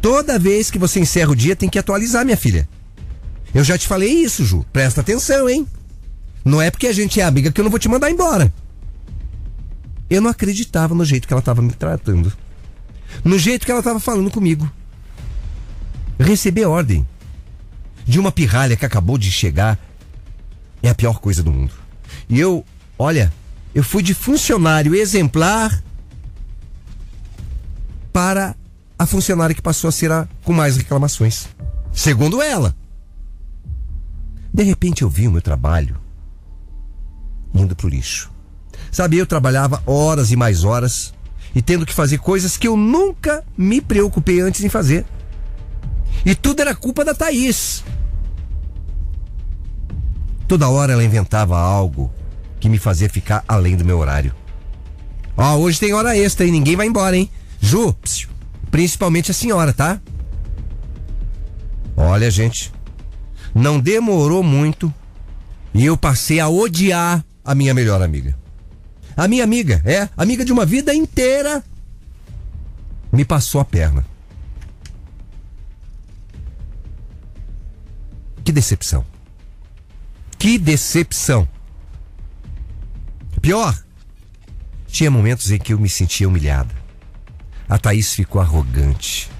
Toda 0.00 0.38
vez 0.38 0.70
que 0.70 0.78
você 0.78 0.98
encerra 0.98 1.30
o 1.30 1.36
dia 1.36 1.54
tem 1.54 1.68
que 1.68 1.78
atualizar, 1.78 2.24
minha 2.24 2.36
filha. 2.36 2.68
Eu 3.54 3.62
já 3.62 3.76
te 3.76 3.86
falei 3.86 4.10
isso, 4.10 4.44
Ju. 4.44 4.64
Presta 4.72 5.00
atenção, 5.00 5.48
hein? 5.48 5.66
Não 6.44 6.60
é 6.60 6.70
porque 6.70 6.86
a 6.86 6.92
gente 6.92 7.20
é 7.20 7.24
amiga 7.24 7.52
que 7.52 7.60
eu 7.60 7.64
não 7.64 7.70
vou 7.70 7.78
te 7.78 7.88
mandar 7.88 8.10
embora. 8.10 8.52
Eu 10.10 10.20
não 10.20 10.30
acreditava 10.30 10.94
no 10.94 11.04
jeito 11.04 11.26
que 11.26 11.32
ela 11.32 11.40
estava 11.40 11.62
me 11.62 11.72
tratando. 11.72 12.32
No 13.24 13.38
jeito 13.38 13.64
que 13.64 13.70
ela 13.70 13.80
estava 13.80 14.00
falando 14.00 14.30
comigo. 14.30 14.70
Receber 16.18 16.66
ordem 16.66 17.06
de 18.04 18.18
uma 18.18 18.32
pirralha 18.32 18.76
que 18.76 18.84
acabou 18.84 19.16
de 19.16 19.30
chegar 19.30 19.78
é 20.82 20.88
a 20.88 20.94
pior 20.94 21.20
coisa 21.20 21.42
do 21.42 21.52
mundo. 21.52 21.72
E 22.28 22.40
eu, 22.40 22.64
olha, 22.98 23.32
eu 23.74 23.84
fui 23.84 24.02
de 24.02 24.14
funcionário 24.14 24.94
exemplar 24.94 25.82
para 28.12 28.54
a 28.98 29.06
funcionária 29.06 29.54
que 29.54 29.62
passou 29.62 29.88
a 29.88 29.92
ser 29.92 30.12
a 30.12 30.28
com 30.44 30.52
mais 30.52 30.76
reclamações. 30.76 31.48
Segundo 31.92 32.42
ela. 32.42 32.74
De 34.52 34.62
repente 34.62 35.02
eu 35.02 35.08
vi 35.08 35.26
o 35.26 35.32
meu 35.32 35.42
trabalho 35.42 35.96
indo 37.54 37.74
pro 37.74 37.88
lixo. 37.88 38.30
Sabe, 38.90 39.16
eu 39.16 39.26
trabalhava 39.26 39.82
horas 39.86 40.30
e 40.30 40.36
mais 40.36 40.64
horas 40.64 41.14
e 41.54 41.62
tendo 41.62 41.86
que 41.86 41.92
fazer 41.92 42.18
coisas 42.18 42.56
que 42.56 42.68
eu 42.68 42.76
nunca 42.76 43.44
me 43.56 43.80
preocupei 43.80 44.40
antes 44.40 44.62
em 44.62 44.68
fazer. 44.68 45.04
E 46.24 46.34
tudo 46.34 46.60
era 46.60 46.74
culpa 46.74 47.04
da 47.04 47.14
Thaís. 47.14 47.82
Toda 50.46 50.68
hora 50.68 50.92
ela 50.92 51.04
inventava 51.04 51.58
algo 51.58 52.12
que 52.60 52.68
me 52.68 52.78
fazia 52.78 53.08
ficar 53.08 53.44
além 53.48 53.76
do 53.76 53.84
meu 53.84 53.98
horário. 53.98 54.34
Ó, 55.36 55.56
hoje 55.56 55.80
tem 55.80 55.94
hora 55.94 56.16
extra 56.16 56.46
e 56.46 56.50
ninguém 56.50 56.76
vai 56.76 56.86
embora, 56.86 57.16
hein? 57.16 57.30
Ju, 57.62 57.96
principalmente 58.72 59.30
a 59.30 59.34
senhora, 59.34 59.72
tá? 59.72 60.00
Olha, 61.96 62.28
gente, 62.28 62.72
não 63.54 63.78
demorou 63.78 64.42
muito 64.42 64.92
e 65.72 65.86
eu 65.86 65.96
passei 65.96 66.40
a 66.40 66.48
odiar 66.48 67.24
a 67.44 67.54
minha 67.54 67.72
melhor 67.72 68.02
amiga. 68.02 68.36
A 69.16 69.28
minha 69.28 69.44
amiga, 69.44 69.80
é, 69.84 70.08
amiga 70.16 70.44
de 70.44 70.52
uma 70.52 70.66
vida 70.66 70.92
inteira, 70.92 71.62
me 73.12 73.24
passou 73.24 73.60
a 73.60 73.64
perna. 73.64 74.04
Que 78.42 78.50
decepção. 78.50 79.04
Que 80.36 80.58
decepção. 80.58 81.48
Pior, 83.40 83.80
tinha 84.88 85.10
momentos 85.10 85.50
em 85.52 85.58
que 85.58 85.72
eu 85.72 85.78
me 85.78 85.88
sentia 85.88 86.26
humilhada. 86.26 86.81
A 87.68 87.78
Thaís 87.78 88.14
ficou 88.14 88.40
arrogante 88.40 89.30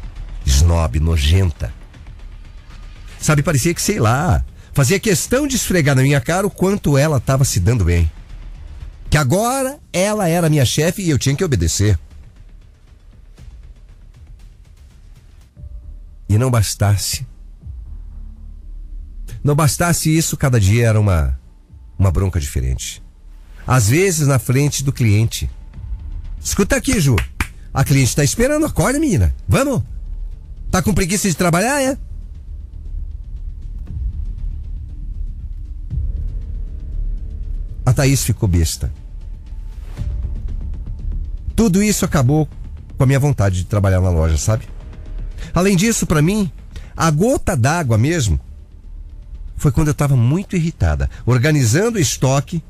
Snob, 0.44 0.98
nojenta. 1.00 1.72
Sabe, 3.20 3.42
parecia 3.42 3.72
que, 3.72 3.82
sei 3.82 4.00
lá, 4.00 4.44
fazia 4.72 4.98
questão 4.98 5.46
de 5.46 5.56
esfregar 5.56 5.94
na 5.94 6.02
minha 6.02 6.20
cara 6.20 6.46
o 6.46 6.50
quanto 6.50 6.98
ela 6.98 7.18
estava 7.18 7.44
se 7.44 7.60
dando 7.60 7.84
bem. 7.84 8.10
Que 9.08 9.16
agora 9.16 9.78
ela 9.92 10.28
era 10.28 10.48
minha 10.48 10.64
chefe 10.64 11.02
e 11.02 11.10
eu 11.10 11.18
tinha 11.18 11.36
que 11.36 11.44
obedecer. 11.44 11.98
E 16.28 16.38
não 16.38 16.50
bastasse. 16.50 17.26
Não 19.44 19.54
bastasse 19.54 20.16
isso, 20.16 20.36
cada 20.36 20.58
dia 20.58 20.88
era 20.88 20.98
uma, 20.98 21.38
uma 21.98 22.10
bronca 22.10 22.40
diferente. 22.40 23.02
Às 23.66 23.88
vezes 23.88 24.26
na 24.26 24.38
frente 24.38 24.82
do 24.82 24.92
cliente. 24.92 25.50
Escuta 26.42 26.76
aqui, 26.76 26.98
Ju. 26.98 27.16
A 27.72 27.84
cliente 27.84 28.10
está 28.10 28.22
esperando. 28.22 28.66
Acorda, 28.66 28.98
menina. 28.98 29.34
Vamos. 29.48 29.82
Tá 30.70 30.82
com 30.82 30.94
preguiça 30.94 31.28
de 31.28 31.34
trabalhar, 31.34 31.82
é? 31.82 31.96
A 37.84 37.92
Thaís 37.92 38.22
ficou 38.24 38.48
besta. 38.48 38.92
Tudo 41.54 41.82
isso 41.82 42.04
acabou 42.04 42.48
com 42.96 43.04
a 43.04 43.06
minha 43.06 43.20
vontade 43.20 43.56
de 43.56 43.64
trabalhar 43.64 44.00
na 44.00 44.10
loja, 44.10 44.38
sabe? 44.38 44.66
Além 45.52 45.76
disso, 45.76 46.06
para 46.06 46.22
mim, 46.22 46.50
a 46.96 47.10
gota 47.10 47.56
d'água 47.56 47.98
mesmo 47.98 48.40
foi 49.56 49.70
quando 49.70 49.88
eu 49.88 49.92
estava 49.92 50.16
muito 50.16 50.56
irritada, 50.56 51.10
organizando 51.26 51.98
o 51.98 52.00
estoque, 52.00 52.62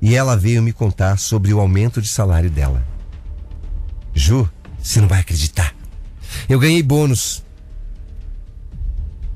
e 0.00 0.14
ela 0.14 0.36
veio 0.36 0.62
me 0.62 0.72
contar 0.72 1.18
sobre 1.18 1.52
o 1.54 1.60
aumento 1.60 2.02
de 2.02 2.08
salário 2.08 2.50
dela. 2.50 2.84
Ju, 4.14 4.48
você 4.82 5.00
não 5.00 5.08
vai 5.08 5.20
acreditar. 5.20 5.74
Eu 6.48 6.58
ganhei 6.58 6.82
bônus. 6.82 7.44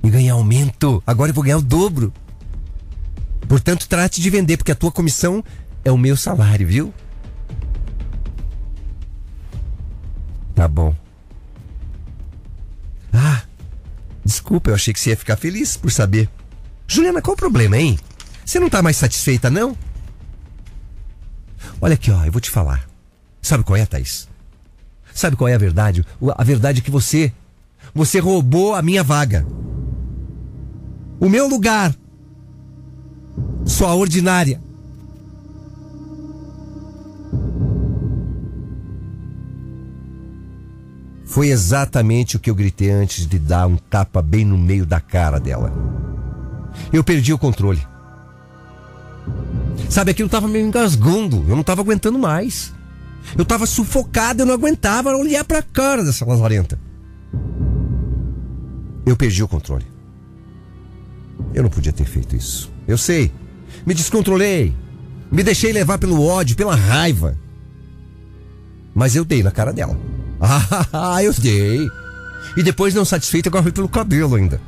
E 0.02 0.10
ganhei 0.10 0.30
aumento. 0.30 1.02
Agora 1.06 1.30
eu 1.30 1.34
vou 1.34 1.44
ganhar 1.44 1.58
o 1.58 1.62
dobro. 1.62 2.12
Portanto, 3.48 3.88
trate 3.88 4.20
de 4.20 4.30
vender, 4.30 4.56
porque 4.56 4.72
a 4.72 4.76
tua 4.76 4.90
comissão 4.90 5.44
é 5.84 5.92
o 5.92 5.98
meu 5.98 6.16
salário, 6.16 6.66
viu? 6.66 6.94
Tá 10.54 10.66
bom. 10.66 10.94
Ah, 13.12 13.42
desculpa, 14.24 14.70
eu 14.70 14.74
achei 14.74 14.92
que 14.92 15.00
você 15.00 15.10
ia 15.10 15.16
ficar 15.16 15.36
feliz 15.36 15.76
por 15.76 15.90
saber. 15.90 16.28
Juliana, 16.86 17.20
qual 17.20 17.34
o 17.34 17.38
problema, 17.38 17.76
hein? 17.76 17.98
Você 18.44 18.58
não 18.58 18.70
tá 18.70 18.82
mais 18.82 18.96
satisfeita, 18.96 19.50
não? 19.50 19.76
Olha 21.80 21.94
aqui, 21.94 22.10
ó, 22.10 22.24
eu 22.24 22.32
vou 22.32 22.40
te 22.40 22.50
falar. 22.50 22.88
Sabe 23.40 23.64
qual 23.64 23.76
é, 23.76 23.84
Thaís? 23.84 24.28
Sabe 25.14 25.36
qual 25.36 25.48
é 25.48 25.54
a 25.54 25.58
verdade? 25.58 26.04
A 26.36 26.44
verdade 26.44 26.80
é 26.80 26.82
que 26.82 26.90
você. 26.90 27.32
Você 27.94 28.18
roubou 28.18 28.74
a 28.74 28.82
minha 28.82 29.02
vaga. 29.02 29.46
O 31.20 31.28
meu 31.28 31.48
lugar. 31.48 31.94
Sua 33.64 33.94
ordinária. 33.94 34.60
Foi 41.24 41.48
exatamente 41.48 42.36
o 42.36 42.40
que 42.40 42.50
eu 42.50 42.54
gritei 42.54 42.90
antes 42.90 43.26
de 43.26 43.38
dar 43.38 43.66
um 43.66 43.76
tapa 43.76 44.20
bem 44.20 44.44
no 44.44 44.58
meio 44.58 44.84
da 44.84 45.00
cara 45.00 45.40
dela. 45.40 45.72
Eu 46.92 47.02
perdi 47.02 47.32
o 47.32 47.38
controle. 47.38 47.80
Sabe, 49.88 50.10
aquilo 50.10 50.28
tava 50.28 50.46
me 50.48 50.60
engasgando. 50.60 51.44
Eu 51.48 51.56
não 51.56 51.62
tava 51.62 51.80
aguentando 51.80 52.18
mais. 52.18 52.74
Eu 53.36 53.44
tava 53.44 53.66
sufocado, 53.66 54.42
eu 54.42 54.46
não 54.46 54.54
aguentava 54.54 55.16
olhar 55.16 55.44
pra 55.44 55.62
cara 55.62 56.04
dessa 56.04 56.24
lazarenta. 56.24 56.78
Eu 59.06 59.16
perdi 59.16 59.42
o 59.42 59.48
controle. 59.48 59.86
Eu 61.54 61.62
não 61.62 61.70
podia 61.70 61.92
ter 61.92 62.04
feito 62.04 62.36
isso. 62.36 62.70
Eu 62.86 62.96
sei. 62.96 63.32
Me 63.86 63.94
descontrolei. 63.94 64.74
Me 65.30 65.42
deixei 65.42 65.72
levar 65.72 65.98
pelo 65.98 66.24
ódio, 66.24 66.56
pela 66.56 66.74
raiva. 66.74 67.36
Mas 68.94 69.16
eu 69.16 69.24
dei 69.24 69.42
na 69.42 69.50
cara 69.50 69.72
dela. 69.72 69.98
Ah, 70.92 71.22
eu 71.22 71.32
dei. 71.32 71.88
E 72.56 72.62
depois, 72.62 72.94
não 72.94 73.04
satisfeito, 73.04 73.48
agora 73.48 73.62
foi 73.62 73.72
pelo 73.72 73.88
cabelo 73.88 74.34
ainda. 74.34 74.60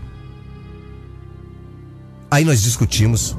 Aí 2.31 2.45
nós 2.45 2.63
discutimos. 2.63 3.37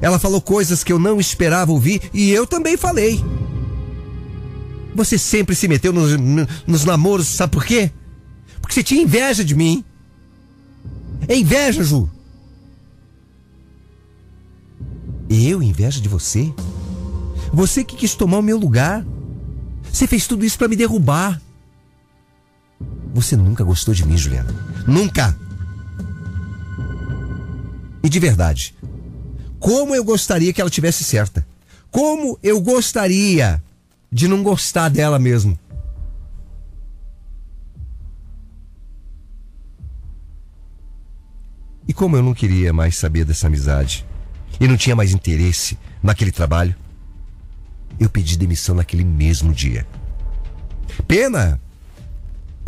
Ela 0.00 0.18
falou 0.18 0.40
coisas 0.40 0.84
que 0.84 0.92
eu 0.92 0.98
não 0.98 1.18
esperava 1.18 1.72
ouvir 1.72 2.02
e 2.14 2.30
eu 2.30 2.46
também 2.46 2.76
falei. 2.76 3.22
Você 4.98 5.16
sempre 5.16 5.54
se 5.54 5.68
meteu 5.68 5.92
nos, 5.92 6.10
nos 6.66 6.84
namoros, 6.84 7.28
sabe 7.28 7.52
por 7.52 7.64
quê? 7.64 7.92
Porque 8.60 8.74
você 8.74 8.82
tinha 8.82 9.00
inveja 9.00 9.44
de 9.44 9.54
mim. 9.54 9.84
É 11.28 11.36
inveja, 11.36 11.84
Ju. 11.84 12.10
Eu 15.30 15.62
inveja 15.62 16.00
de 16.00 16.08
você? 16.08 16.52
Você 17.52 17.84
que 17.84 17.94
quis 17.94 18.16
tomar 18.16 18.38
o 18.38 18.42
meu 18.42 18.58
lugar. 18.58 19.06
Você 19.92 20.08
fez 20.08 20.26
tudo 20.26 20.44
isso 20.44 20.58
para 20.58 20.66
me 20.66 20.74
derrubar. 20.74 21.40
Você 23.14 23.36
nunca 23.36 23.62
gostou 23.62 23.94
de 23.94 24.04
mim, 24.04 24.16
Juliana. 24.16 24.52
Nunca! 24.84 25.38
E 28.02 28.08
de 28.08 28.18
verdade, 28.18 28.74
como 29.60 29.94
eu 29.94 30.02
gostaria 30.02 30.52
que 30.52 30.60
ela 30.60 30.68
tivesse 30.68 31.04
certa. 31.04 31.46
Como 31.88 32.36
eu 32.42 32.60
gostaria 32.60 33.62
de 34.10 34.28
não 34.28 34.42
gostar 34.42 34.88
dela 34.88 35.18
mesmo. 35.18 35.58
E 41.86 41.92
como 41.92 42.16
eu 42.16 42.22
não 42.22 42.34
queria 42.34 42.72
mais 42.72 42.96
saber 42.96 43.24
dessa 43.24 43.46
amizade 43.46 44.06
e 44.60 44.68
não 44.68 44.76
tinha 44.76 44.94
mais 44.94 45.12
interesse 45.12 45.78
naquele 46.02 46.30
trabalho, 46.30 46.74
eu 47.98 48.10
pedi 48.10 48.36
demissão 48.36 48.74
naquele 48.74 49.04
mesmo 49.04 49.52
dia. 49.52 49.86
Pena 51.06 51.60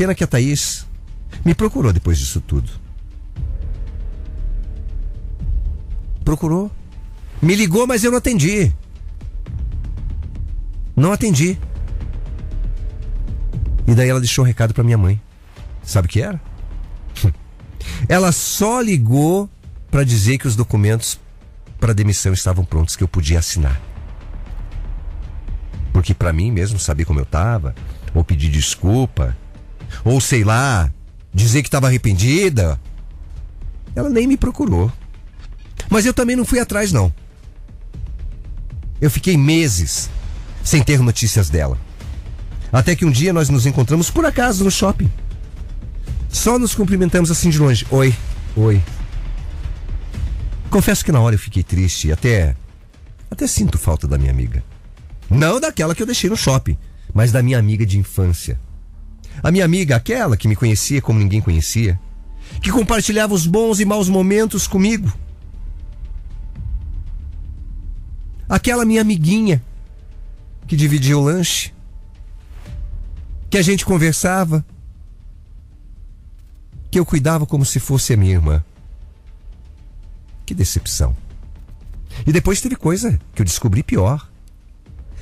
Pena 0.00 0.14
que 0.14 0.24
a 0.24 0.26
Thaís 0.26 0.86
me 1.44 1.54
procurou 1.54 1.92
depois 1.92 2.18
disso 2.18 2.40
tudo. 2.40 2.70
Procurou. 6.24 6.70
Me 7.42 7.54
ligou, 7.54 7.86
mas 7.86 8.02
eu 8.02 8.10
não 8.10 8.16
atendi. 8.16 8.72
Não 11.00 11.12
atendi. 11.12 11.58
E 13.86 13.94
daí 13.94 14.10
ela 14.10 14.20
deixou 14.20 14.44
um 14.44 14.46
recado 14.46 14.74
para 14.74 14.84
minha 14.84 14.98
mãe. 14.98 15.18
Sabe 15.82 16.06
o 16.06 16.10
que 16.10 16.20
era? 16.20 16.38
Ela 18.06 18.30
só 18.32 18.82
ligou 18.82 19.48
para 19.90 20.04
dizer 20.04 20.36
que 20.36 20.46
os 20.46 20.54
documentos 20.54 21.18
para 21.80 21.94
demissão 21.94 22.34
estavam 22.34 22.66
prontos, 22.66 22.96
que 22.96 23.02
eu 23.02 23.08
podia 23.08 23.38
assinar. 23.38 23.80
Porque 25.90 26.12
para 26.12 26.34
mim 26.34 26.50
mesmo 26.50 26.78
saber 26.78 27.06
como 27.06 27.18
eu 27.18 27.24
tava, 27.24 27.74
ou 28.14 28.22
pedir 28.22 28.50
desculpa, 28.50 29.34
ou 30.04 30.20
sei 30.20 30.44
lá, 30.44 30.92
dizer 31.32 31.62
que 31.62 31.68
estava 31.68 31.86
arrependida. 31.86 32.78
Ela 33.96 34.10
nem 34.10 34.26
me 34.26 34.36
procurou. 34.36 34.92
Mas 35.88 36.04
eu 36.04 36.12
também 36.12 36.36
não 36.36 36.44
fui 36.44 36.60
atrás, 36.60 36.92
não. 36.92 37.10
Eu 39.00 39.10
fiquei 39.10 39.34
meses 39.38 40.10
sem 40.62 40.82
ter 40.82 41.00
notícias 41.00 41.48
dela. 41.48 41.78
Até 42.72 42.94
que 42.94 43.04
um 43.04 43.10
dia 43.10 43.32
nós 43.32 43.48
nos 43.48 43.66
encontramos 43.66 44.10
por 44.10 44.24
acaso 44.24 44.64
no 44.64 44.70
shopping. 44.70 45.10
Só 46.28 46.58
nos 46.58 46.74
cumprimentamos 46.74 47.30
assim 47.30 47.50
de 47.50 47.58
longe. 47.58 47.86
Oi, 47.90 48.14
oi. 48.56 48.80
Confesso 50.70 51.04
que 51.04 51.10
na 51.10 51.20
hora 51.20 51.34
eu 51.34 51.38
fiquei 51.38 51.64
triste 51.64 52.08
e 52.08 52.12
até. 52.12 52.54
Até 53.28 53.46
sinto 53.46 53.76
falta 53.76 54.06
da 54.06 54.16
minha 54.16 54.30
amiga. 54.30 54.62
Não 55.28 55.60
daquela 55.60 55.94
que 55.94 56.02
eu 56.02 56.06
deixei 56.06 56.30
no 56.30 56.36
shopping, 56.36 56.76
mas 57.12 57.32
da 57.32 57.42
minha 57.42 57.58
amiga 57.58 57.84
de 57.84 57.98
infância. 57.98 58.60
A 59.42 59.50
minha 59.50 59.64
amiga, 59.64 59.96
aquela 59.96 60.36
que 60.36 60.48
me 60.48 60.56
conhecia 60.56 61.00
como 61.00 61.18
ninguém 61.18 61.40
conhecia, 61.40 61.98
que 62.62 62.70
compartilhava 62.70 63.34
os 63.34 63.46
bons 63.46 63.80
e 63.80 63.84
maus 63.84 64.08
momentos 64.08 64.66
comigo. 64.66 65.12
Aquela 68.48 68.84
minha 68.84 69.00
amiguinha 69.00 69.62
que 70.66 70.76
dividia 70.76 71.18
o 71.18 71.22
lanche, 71.22 71.72
que 73.48 73.58
a 73.58 73.62
gente 73.62 73.84
conversava, 73.84 74.64
que 76.90 76.98
eu 76.98 77.06
cuidava 77.06 77.46
como 77.46 77.64
se 77.64 77.80
fosse 77.80 78.12
a 78.12 78.16
minha 78.16 78.32
irmã. 78.32 78.64
Que 80.44 80.54
decepção. 80.54 81.16
E 82.26 82.32
depois 82.32 82.60
teve 82.60 82.76
coisa 82.76 83.18
que 83.34 83.42
eu 83.42 83.46
descobri 83.46 83.82
pior. 83.82 84.28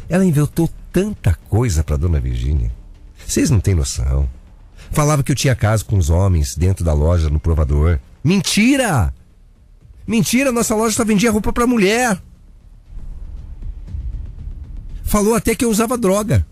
Ela 0.09 0.25
inventou 0.25 0.71
tanta 0.93 1.35
coisa 1.49 1.85
para 1.85 1.97
Dona 1.97 2.19
Virgínia. 2.19 2.73
Vocês 3.27 3.51
não 3.51 3.61
têm 3.61 3.75
noção. 3.75 4.29
Falava 4.91 5.23
que 5.23 5.31
eu 5.31 5.37
tinha 5.37 5.55
caso 5.55 5.85
com 5.85 5.99
os 5.99 6.09
homens 6.09 6.57
dentro 6.57 6.85
da 6.85 6.95
loja 6.95 7.29
no 7.29 7.39
provador. 7.39 7.99
Mentira! 8.25 9.13
Mentira, 10.07 10.51
nossa 10.51 10.75
loja 10.75 10.97
só 10.97 11.05
vendia 11.05 11.31
roupa 11.31 11.53
para 11.53 11.67
mulher. 11.67 12.19
Falou 15.09 15.35
até 15.35 15.55
que 15.55 15.65
eu 15.65 15.71
usava 15.71 15.97
droga. 15.97 16.47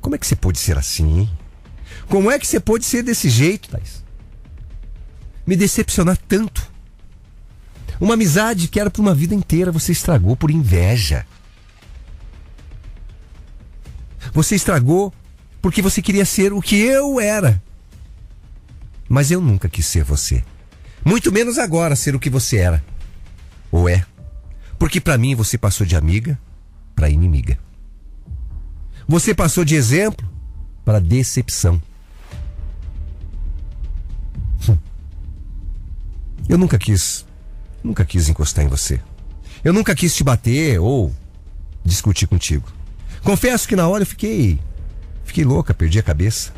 Como 0.00 0.14
é 0.14 0.18
que 0.18 0.26
você 0.26 0.34
pôde 0.34 0.58
ser 0.58 0.78
assim? 0.78 1.28
Como 2.08 2.30
é 2.30 2.38
que 2.38 2.46
você 2.46 2.58
pôde 2.58 2.86
ser 2.86 3.02
desse 3.02 3.28
jeito, 3.28 3.68
Thais? 3.68 4.02
Me 5.46 5.56
decepcionar 5.56 6.16
tanto. 6.16 6.72
Uma 8.00 8.14
amizade 8.14 8.66
que 8.66 8.80
era 8.80 8.90
por 8.90 9.02
uma 9.02 9.14
vida 9.14 9.34
inteira, 9.34 9.70
você 9.70 9.92
estragou 9.92 10.36
por 10.36 10.50
inveja. 10.50 11.26
Você 14.32 14.54
estragou 14.54 15.12
porque 15.60 15.82
você 15.82 16.00
queria 16.00 16.24
ser 16.24 16.50
o 16.54 16.62
que 16.62 16.76
eu 16.76 17.20
era. 17.20 17.62
Mas 19.06 19.30
eu 19.30 19.42
nunca 19.42 19.68
quis 19.68 19.84
ser 19.84 20.02
você. 20.02 20.42
Muito 21.04 21.30
menos 21.30 21.58
agora 21.58 21.94
ser 21.94 22.16
o 22.16 22.20
que 22.20 22.30
você 22.30 22.56
era. 22.56 22.82
Ou 23.70 23.86
é? 23.86 24.06
Porque 24.82 25.00
para 25.00 25.16
mim 25.16 25.36
você 25.36 25.56
passou 25.56 25.86
de 25.86 25.94
amiga 25.94 26.36
para 26.96 27.08
inimiga. 27.08 27.56
Você 29.06 29.32
passou 29.32 29.64
de 29.64 29.76
exemplo 29.76 30.28
para 30.84 30.98
decepção. 30.98 31.80
Hum. 34.68 34.76
Eu 36.48 36.58
nunca 36.58 36.76
quis, 36.78 37.24
nunca 37.80 38.04
quis 38.04 38.28
encostar 38.28 38.64
em 38.64 38.68
você. 38.68 39.00
Eu 39.62 39.72
nunca 39.72 39.94
quis 39.94 40.16
te 40.16 40.24
bater 40.24 40.80
ou 40.80 41.14
discutir 41.84 42.26
contigo. 42.26 42.68
Confesso 43.22 43.68
que 43.68 43.76
na 43.76 43.86
hora 43.86 44.02
eu 44.02 44.06
fiquei, 44.08 44.58
fiquei 45.24 45.44
louca, 45.44 45.72
perdi 45.72 46.00
a 46.00 46.02
cabeça. 46.02 46.52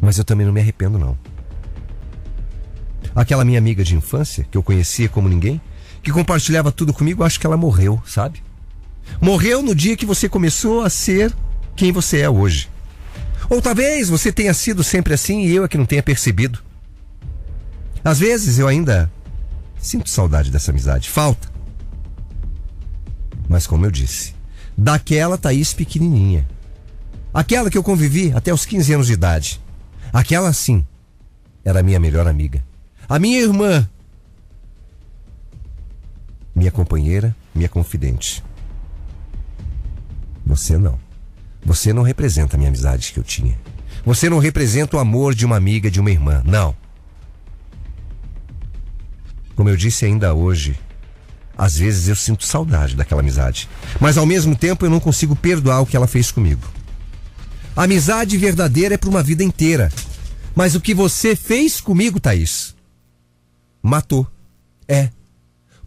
Mas 0.00 0.16
eu 0.16 0.24
também 0.24 0.46
não 0.46 0.52
me 0.52 0.60
arrependo 0.60 0.96
não. 0.96 1.31
Aquela 3.14 3.44
minha 3.44 3.58
amiga 3.58 3.84
de 3.84 3.94
infância, 3.94 4.46
que 4.50 4.56
eu 4.56 4.62
conhecia 4.62 5.08
como 5.08 5.28
ninguém, 5.28 5.60
que 6.02 6.10
compartilhava 6.10 6.72
tudo 6.72 6.92
comigo, 6.92 7.22
acho 7.22 7.38
que 7.38 7.46
ela 7.46 7.56
morreu, 7.56 8.02
sabe? 8.06 8.42
Morreu 9.20 9.62
no 9.62 9.74
dia 9.74 9.96
que 9.96 10.06
você 10.06 10.28
começou 10.28 10.82
a 10.82 10.90
ser 10.90 11.34
quem 11.76 11.92
você 11.92 12.20
é 12.20 12.30
hoje. 12.30 12.68
Ou 13.48 13.60
talvez 13.60 14.08
você 14.08 14.32
tenha 14.32 14.54
sido 14.54 14.82
sempre 14.82 15.14
assim 15.14 15.42
e 15.42 15.54
eu 15.54 15.64
é 15.64 15.68
que 15.68 15.78
não 15.78 15.86
tenha 15.86 16.02
percebido. 16.02 16.60
Às 18.04 18.18
vezes 18.18 18.58
eu 18.58 18.66
ainda 18.66 19.10
sinto 19.78 20.08
saudade 20.08 20.50
dessa 20.50 20.70
amizade, 20.70 21.08
falta. 21.08 21.50
Mas 23.48 23.66
como 23.66 23.84
eu 23.84 23.90
disse, 23.90 24.34
daquela 24.76 25.36
Thaís 25.36 25.74
pequenininha. 25.74 26.46
Aquela 27.34 27.70
que 27.70 27.78
eu 27.78 27.82
convivi 27.82 28.32
até 28.32 28.52
os 28.52 28.64
15 28.64 28.94
anos 28.94 29.06
de 29.06 29.12
idade. 29.12 29.60
Aquela 30.12 30.52
sim 30.52 30.84
era 31.64 31.82
minha 31.82 32.00
melhor 32.00 32.26
amiga. 32.26 32.64
A 33.08 33.18
minha 33.18 33.40
irmã. 33.40 33.88
Minha 36.54 36.70
companheira, 36.70 37.34
minha 37.54 37.68
confidente. 37.68 38.42
Você 40.44 40.76
não. 40.76 40.98
Você 41.64 41.92
não 41.92 42.02
representa 42.02 42.56
a 42.56 42.58
minha 42.58 42.68
amizade 42.68 43.12
que 43.12 43.18
eu 43.18 43.24
tinha. 43.24 43.56
Você 44.04 44.28
não 44.28 44.38
representa 44.38 44.96
o 44.96 45.00
amor 45.00 45.34
de 45.34 45.46
uma 45.46 45.56
amiga, 45.56 45.90
de 45.90 46.00
uma 46.00 46.10
irmã. 46.10 46.42
Não. 46.44 46.74
Como 49.54 49.68
eu 49.68 49.76
disse 49.76 50.04
ainda 50.04 50.34
hoje, 50.34 50.78
às 51.56 51.76
vezes 51.76 52.08
eu 52.08 52.16
sinto 52.16 52.44
saudade 52.44 52.96
daquela 52.96 53.20
amizade. 53.20 53.68
Mas 54.00 54.18
ao 54.18 54.26
mesmo 54.26 54.56
tempo 54.56 54.84
eu 54.84 54.90
não 54.90 54.98
consigo 54.98 55.36
perdoar 55.36 55.80
o 55.80 55.86
que 55.86 55.96
ela 55.96 56.06
fez 56.06 56.30
comigo. 56.30 56.66
A 57.76 57.84
amizade 57.84 58.36
verdadeira 58.36 58.94
é 58.94 58.98
para 58.98 59.10
uma 59.10 59.22
vida 59.22 59.44
inteira. 59.44 59.90
Mas 60.54 60.74
o 60.74 60.80
que 60.80 60.92
você 60.92 61.34
fez 61.36 61.80
comigo, 61.80 62.20
Thaís, 62.20 62.74
matou. 63.82 64.26
É. 64.86 65.10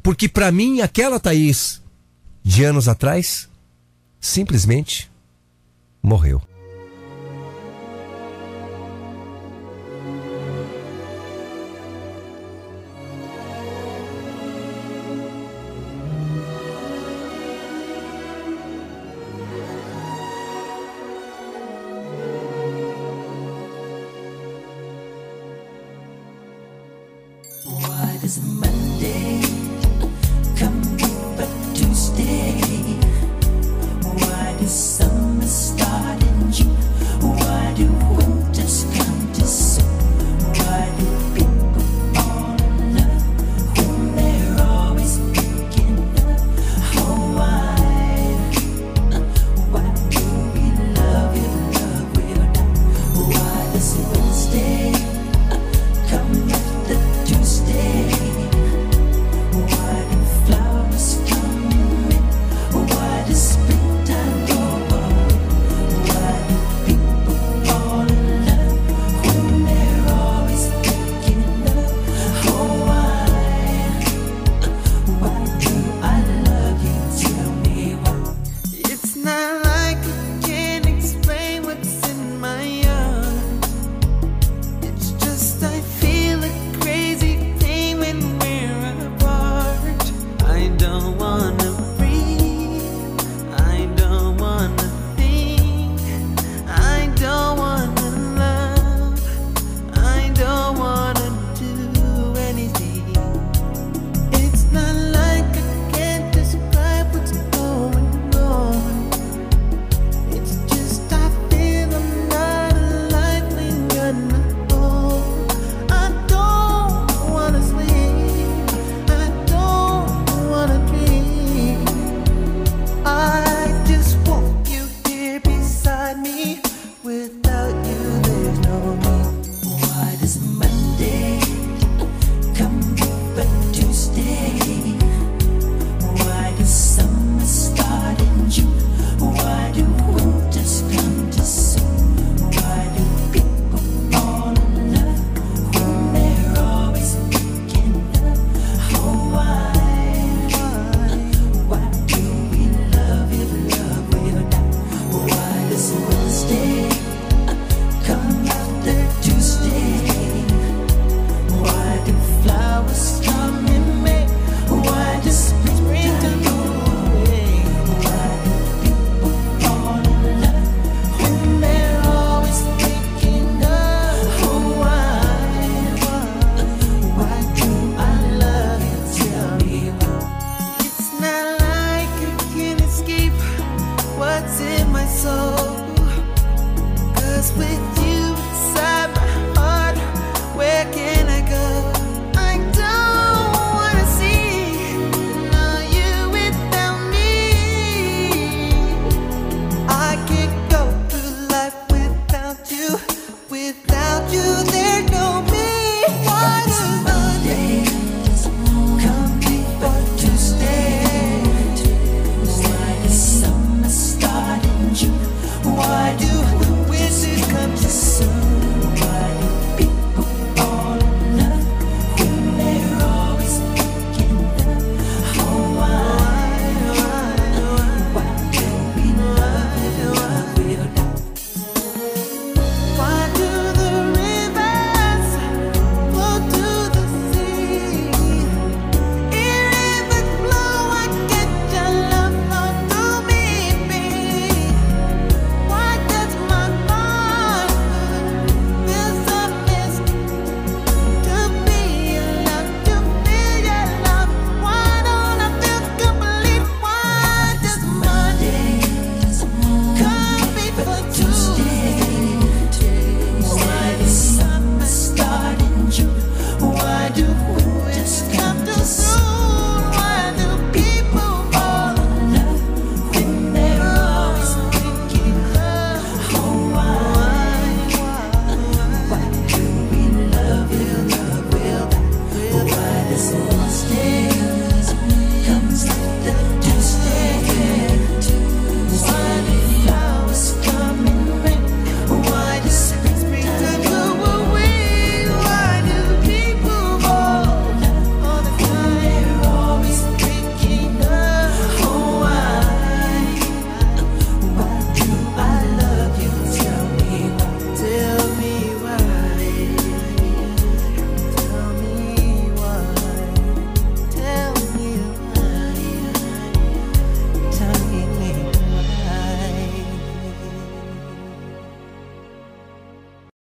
Porque 0.03 0.29
para 0.29 0.51
mim, 0.51 0.81
aquela 0.81 1.19
Thaís 1.19 1.81
de 2.43 2.63
anos 2.63 2.87
atrás 2.87 3.49
simplesmente 4.19 5.09
morreu. 6.01 6.41
Monday. 28.41 29.54